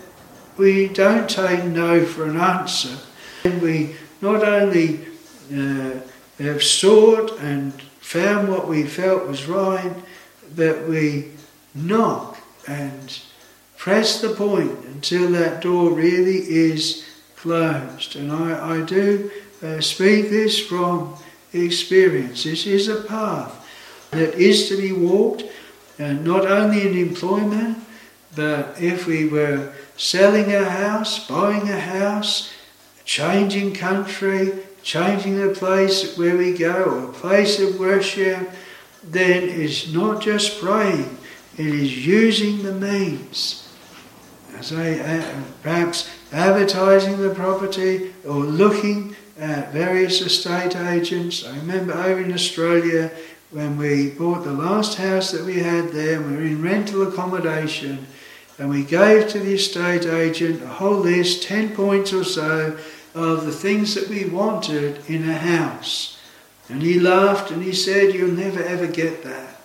[0.57, 2.97] we don't take no for an answer.
[3.43, 5.05] And we not only
[5.53, 5.99] uh,
[6.39, 9.93] have sought and found what we felt was right,
[10.55, 11.31] but we
[11.73, 12.37] knock
[12.67, 13.19] and
[13.77, 18.15] press the point until that door really is closed.
[18.15, 19.29] And I, I do
[19.61, 21.15] uh, speak this from
[21.51, 22.43] experience.
[22.43, 23.59] This is a path
[24.11, 25.43] that is to be walked,
[25.99, 27.77] and not only in employment,
[28.35, 32.51] but if we were selling a house, buying a house,
[33.05, 38.49] changing country, changing the place where we go, a place of worship,
[39.03, 41.17] then it's not just praying,
[41.57, 43.59] it is using the means.
[44.57, 51.45] As I, uh, perhaps advertising the property or looking at various estate agents.
[51.45, 53.11] I remember over in Australia
[53.51, 58.07] when we bought the last house that we had there, we were in rental accommodation,
[58.63, 62.77] and we gave to the estate agent a whole list, 10 points or so,
[63.13, 66.17] of the things that we wanted in a house.
[66.69, 69.59] And he laughed and he said, You'll never ever get that.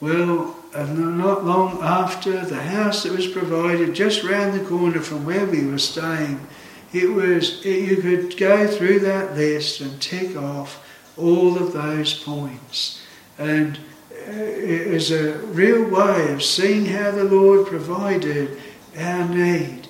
[0.00, 5.44] Well, not long after, the house that was provided just round the corner from where
[5.44, 6.46] we were staying
[6.92, 10.86] it was, you could go through that list and tick off
[11.16, 13.02] all of those points.
[13.36, 13.80] And
[14.28, 18.58] uh, it was a real way of seeing how the Lord provided
[18.98, 19.88] our need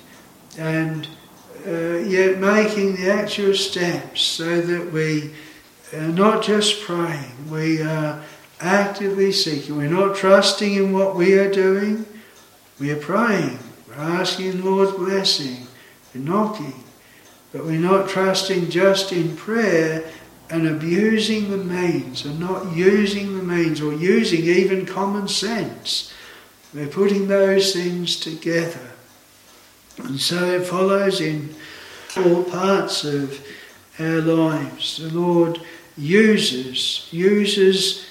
[0.57, 1.07] and
[1.67, 5.33] uh, yet making the actual steps so that we
[5.93, 8.23] are not just praying, we are
[8.61, 9.75] actively seeking.
[9.75, 12.05] We're not trusting in what we are doing,
[12.79, 13.59] we are praying,
[13.89, 15.67] we're asking the Lord's blessing,
[16.15, 16.83] we're knocking.
[17.51, 20.09] But we're not trusting just in prayer
[20.49, 26.13] and abusing the means and not using the means or using even common sense.
[26.73, 28.91] We're putting those things together.
[29.99, 31.53] And so it follows in
[32.17, 33.45] all parts of
[33.99, 34.97] our lives.
[34.97, 35.61] The Lord
[35.97, 38.07] uses, uses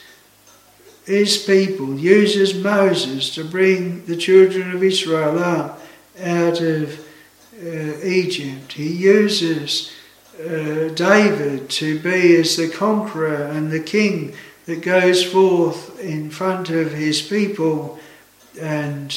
[1.07, 5.81] his people, uses Moses to bring the children of Israel up
[6.21, 7.01] out of
[7.61, 8.73] uh, Egypt.
[8.73, 9.93] He uses
[10.39, 14.35] uh, David to be as the conqueror and the king
[14.67, 17.99] that goes forth in front of his people
[18.61, 19.15] and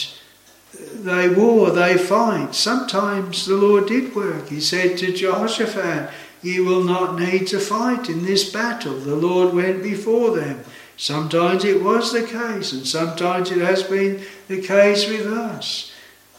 [0.74, 2.56] they war, they fight.
[2.56, 4.50] Sometimes the Lord did work.
[4.50, 6.10] He said to Jehoshaphat,
[6.42, 8.98] You will not need to fight in this battle.
[9.00, 10.64] The Lord went before them.
[10.98, 15.91] Sometimes it was the case, and sometimes it has been the case with us.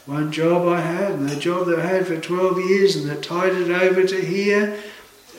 [0.07, 3.23] One job I had, and the job that I had for 12 years, and that
[3.23, 4.77] tied it over to here,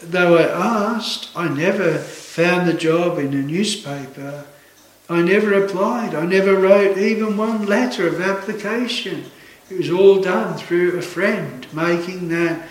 [0.02, 4.46] though I asked, I never found the job in a newspaper.
[5.10, 6.16] I never applied.
[6.16, 9.26] I never wrote even one letter of application.
[9.70, 12.68] It was all done through a friend making that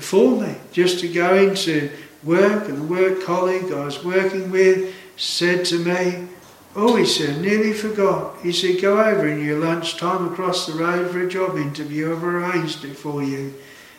[0.00, 1.90] for me, just to go into
[2.24, 6.28] work, and the work colleague I was working with said to me,
[6.74, 8.36] Oh, he said, nearly forgot.
[8.42, 12.12] He said, go over in your lunchtime across the road for a job interview.
[12.12, 13.54] I've arranged it for you.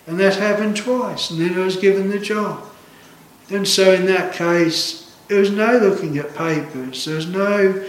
[0.07, 2.65] And that happened twice, and then I was given the job.
[3.49, 7.05] And so in that case, there was no looking at papers.
[7.05, 7.85] There was no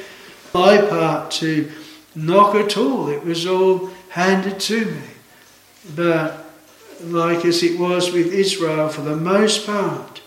[0.53, 1.70] my part to
[2.14, 3.09] knock at all.
[3.09, 5.03] It was all handed to me.
[5.97, 6.47] But
[7.03, 10.22] like as it was with Israel, for the most part,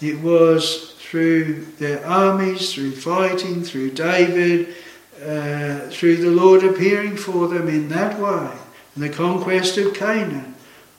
[0.00, 4.74] it was through their armies, through fighting, through David,
[5.24, 8.52] uh, through the Lord appearing for them in that way.
[8.94, 10.54] And the conquest of Canaan,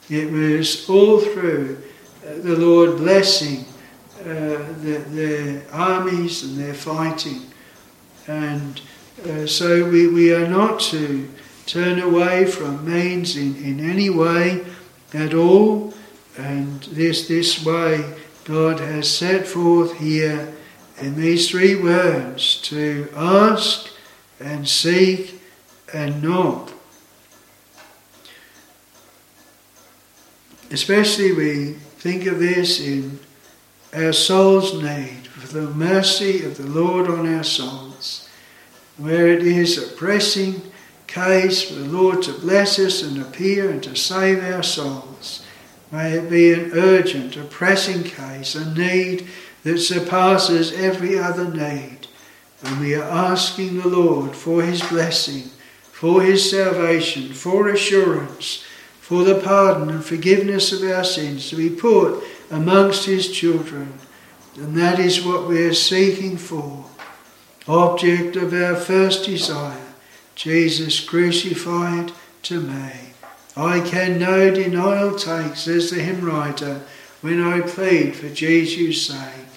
[0.08, 1.80] it was all through
[2.26, 3.64] uh, the Lord blessing
[4.22, 7.42] uh, the, armies and their fighting.
[8.26, 8.80] And
[9.24, 11.28] uh, so we, we are not to
[11.66, 14.64] turn away from means in, in any way
[15.14, 15.94] at all.
[16.36, 18.12] And this, this way
[18.50, 20.52] God has set forth here
[21.00, 23.88] in these three words to ask
[24.40, 25.40] and seek
[25.94, 26.72] and knock.
[30.72, 33.20] Especially we think of this in
[33.94, 38.28] our soul's need for the mercy of the Lord on our souls,
[38.96, 40.60] where it is a pressing
[41.06, 45.44] case for the Lord to bless us and appear and to save our souls.
[45.92, 49.26] May it be an urgent, a pressing case, a need
[49.64, 52.06] that surpasses every other need.
[52.62, 55.50] And we are asking the Lord for His blessing,
[55.90, 58.64] for His salvation, for assurance,
[59.00, 63.94] for the pardon and forgiveness of our sins to be put amongst His children.
[64.56, 66.84] And that is what we are seeking for.
[67.66, 69.86] Object of our first desire
[70.34, 72.12] Jesus crucified
[72.42, 72.92] to me.
[73.56, 76.82] I can no denial take, says the hymn writer,
[77.20, 79.50] when I plead for Jesus' sake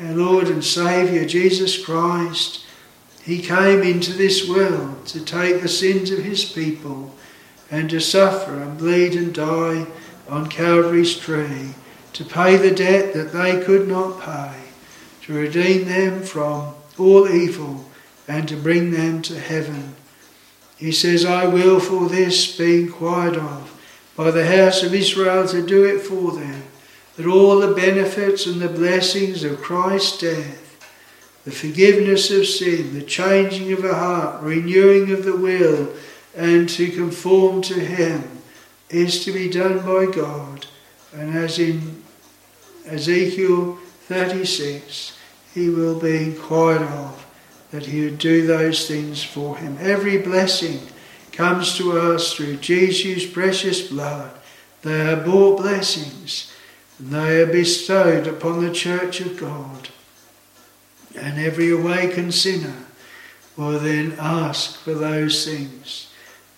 [0.00, 2.66] our Lord and Saviour Jesus Christ,
[3.22, 7.14] He came into this world to take the sins of His people
[7.70, 9.86] and to suffer and bleed and die
[10.28, 11.74] on Calvary's tree,
[12.12, 14.54] to pay the debt that they could not pay,
[15.22, 17.84] to redeem them from all evil
[18.26, 19.94] and to bring them to heaven.
[20.84, 23.70] He says, I will for this be inquired of
[24.14, 26.62] by the house of Israel to do it for them
[27.16, 33.02] that all the benefits and the blessings of Christ's death, the forgiveness of sin, the
[33.02, 35.90] changing of a heart, renewing of the will,
[36.36, 38.42] and to conform to Him
[38.90, 40.66] is to be done by God.
[41.14, 42.02] And as in
[42.84, 45.16] Ezekiel 36,
[45.54, 47.23] He will be inquired of
[47.74, 49.76] that He would do those things for Him.
[49.80, 50.78] Every blessing
[51.32, 54.30] comes to us through Jesus' precious blood.
[54.82, 56.52] They are bought blessings
[57.00, 59.88] and they are bestowed upon the church of God.
[61.16, 62.86] And every awakened sinner
[63.56, 66.12] will then ask for those things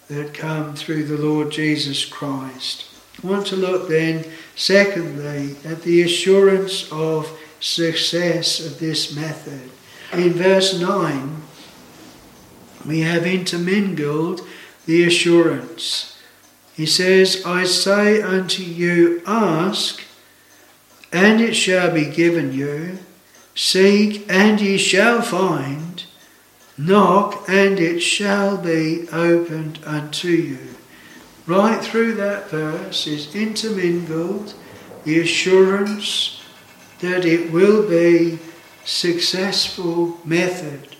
[0.08, 2.84] that come through the Lord Jesus Christ.
[3.24, 9.70] I want to look then, secondly, at the assurance of success of this method.
[10.12, 11.42] In verse 9,
[12.86, 14.40] we have intermingled
[14.86, 16.18] the assurance.
[16.74, 20.02] He says, I say unto you, ask,
[21.12, 22.98] and it shall be given you.
[23.54, 26.04] Seek, and ye shall find.
[26.78, 30.76] Knock, and it shall be opened unto you.
[31.46, 34.54] Right through that verse is intermingled
[35.04, 36.42] the assurance
[37.00, 38.38] that it will be
[38.86, 40.96] successful method.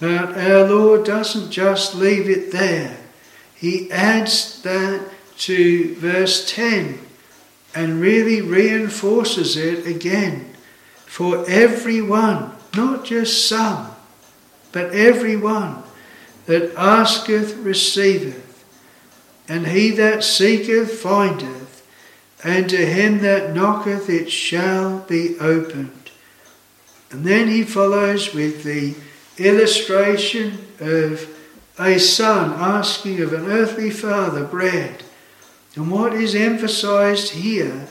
[0.00, 2.98] But our Lord doesn't just leave it there.
[3.54, 5.08] He adds that
[5.38, 6.98] to verse 10
[7.74, 10.54] and really reinforces it again
[11.06, 13.94] for everyone, not just some,
[14.72, 15.82] but everyone
[16.46, 18.64] that asketh receiveth,
[19.48, 21.86] and he that seeketh findeth,
[22.42, 26.03] and to him that knocketh it shall be opened.
[27.14, 28.96] And then he follows with the
[29.38, 31.28] illustration of
[31.78, 35.04] a son asking of an earthly father bread.
[35.76, 37.86] And what is emphasized here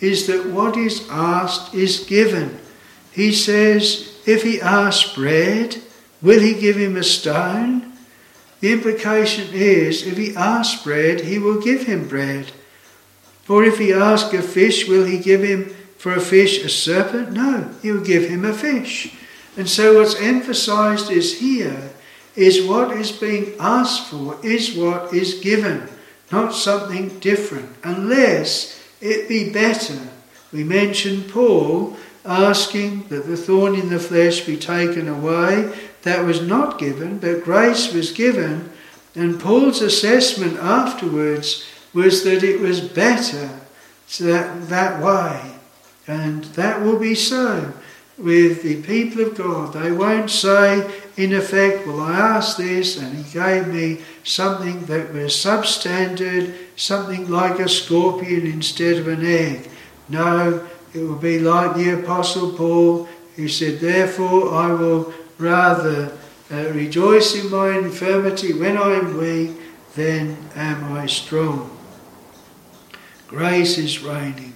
[0.00, 2.58] is that what is asked is given.
[3.12, 5.80] He says, if he asks bread,
[6.20, 7.92] will he give him a stone?
[8.58, 12.50] The implication is, if he asks bread, he will give him bread.
[13.48, 17.32] Or if he asks a fish, will he give him for a fish a serpent?
[17.32, 19.14] No, he will give him a fish.
[19.56, 21.90] And so what's emphasized is here
[22.34, 25.88] is what is being asked for is what is given
[26.32, 30.08] not something different, unless it be better.
[30.52, 35.72] We mentioned Paul asking that the thorn in the flesh be taken away.
[36.02, 38.70] That was not given, but grace was given.
[39.14, 43.60] And Paul's assessment afterwards was that it was better
[44.20, 45.55] that, that way.
[46.06, 47.72] And that will be so
[48.18, 49.72] with the people of God.
[49.72, 55.12] They won't say, in effect, Well, I asked this and He gave me something that
[55.12, 59.68] was substandard, something like a scorpion instead of an egg.
[60.08, 66.16] No, it will be like the Apostle Paul, who said, Therefore, I will rather
[66.50, 68.54] uh, rejoice in my infirmity.
[68.54, 69.50] When I am weak,
[69.94, 71.70] then am I strong.
[73.28, 74.55] Grace is reigning.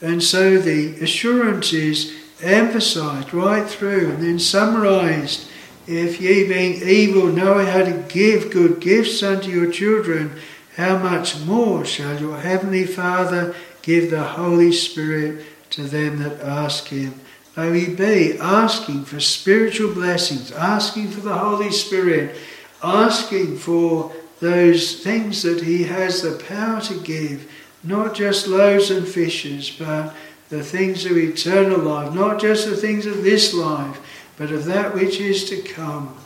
[0.00, 5.48] And so the assurance is emphasized right through and then summarized.
[5.86, 10.32] If ye being evil know how to give good gifts unto your children,
[10.76, 16.88] how much more shall your heavenly Father give the Holy Spirit to them that ask
[16.88, 17.14] him?
[17.56, 22.36] May we be asking for spiritual blessings, asking for the Holy Spirit,
[22.82, 27.50] asking for those things that He has the power to give,
[27.82, 30.14] not just loaves and fishes, but
[30.48, 34.00] the things of eternal life, not just the things of this life,
[34.36, 36.16] but of that which is to come,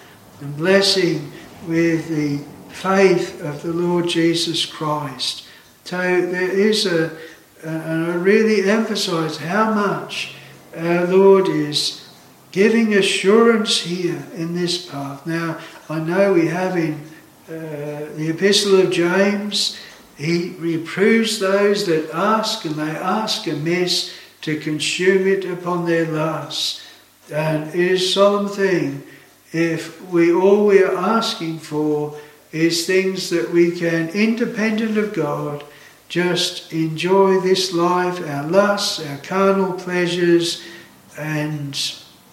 [0.41, 1.31] and blessing
[1.67, 2.39] with the
[2.71, 5.47] faith of the Lord Jesus Christ.
[5.85, 7.17] So there is a,
[7.63, 10.35] and I really emphasize how much
[10.77, 12.09] our Lord is
[12.51, 15.27] giving assurance here in this path.
[15.27, 17.01] Now, I know we have in
[17.49, 19.79] uh, the Epistle of James,
[20.17, 26.83] he reproves those that ask, and they ask amiss to consume it upon their lusts.
[27.33, 29.03] And it is a solemn thing
[29.55, 32.19] if we all we are asking for
[32.51, 35.65] is things that we can, independent of God,
[36.09, 40.63] just enjoy this life, our lusts, our carnal pleasures,
[41.17, 41.73] and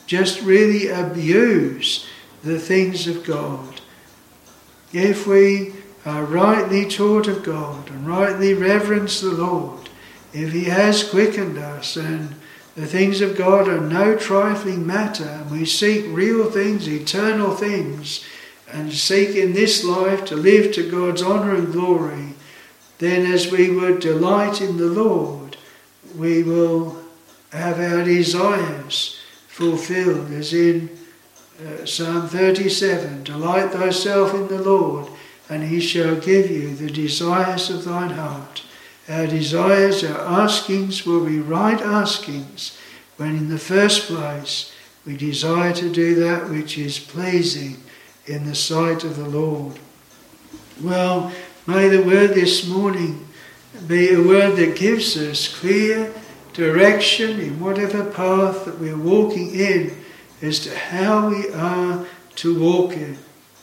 [0.08, 2.08] just really abuse
[2.44, 3.82] the things of God.
[4.92, 5.74] If we
[6.06, 9.90] are rightly taught of God and rightly reverence the Lord,
[10.34, 12.36] if He has quickened us and
[12.76, 18.24] the things of God are no trifling matter, and we seek real things, eternal things,
[18.72, 22.34] and seek in this life to live to God's honour and glory,
[23.00, 25.58] then as we would delight in the Lord,
[26.16, 26.98] we will
[27.52, 30.98] have our desires fulfilled, as in
[31.60, 35.08] uh, Psalm 37 Delight thyself in the Lord,
[35.52, 38.64] and he shall give you the desires of thine heart.
[39.10, 42.78] Our desires, our askings will be right askings
[43.18, 44.72] when, in the first place,
[45.06, 47.84] we desire to do that which is pleasing
[48.26, 49.78] in the sight of the Lord.
[50.82, 51.34] Well,
[51.68, 53.28] may the word this morning
[53.88, 56.14] be a word that gives us clear
[56.54, 59.98] direction in whatever path that we're walking in
[60.42, 62.06] as to how we are
[62.38, 63.18] to walk in.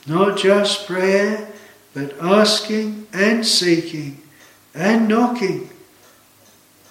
[0.06, 1.48] Not just prayer,
[1.94, 4.22] but asking and seeking
[4.74, 5.70] and knocking.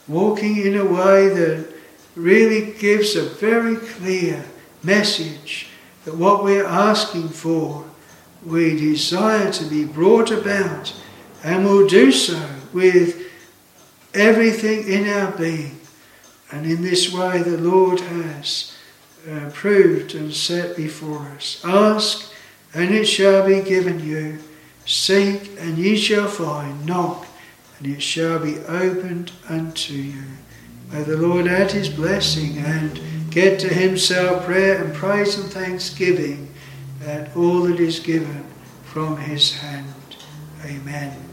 [0.07, 1.67] Walking in a way that
[2.15, 4.43] really gives a very clear
[4.83, 5.67] message
[6.05, 7.85] that what we're asking for,
[8.45, 10.93] we desire to be brought about
[11.43, 12.41] and will do so
[12.73, 13.27] with
[14.13, 15.79] everything in our being.
[16.51, 18.73] And in this way, the Lord has
[19.29, 21.61] uh, proved and set before us.
[21.65, 22.31] Ask,
[22.73, 24.39] and it shall be given you.
[24.87, 26.85] Seek, and ye shall find.
[26.85, 27.27] Knock,
[27.77, 30.23] and it shall be opened unto you.
[30.91, 36.53] May the Lord add his blessing and get to himself prayer and praise and thanksgiving
[37.05, 38.45] and all that is given
[38.85, 39.93] from his hand.
[40.65, 41.26] Amen.